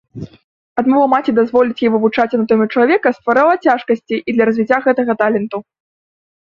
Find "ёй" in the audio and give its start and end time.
1.89-1.93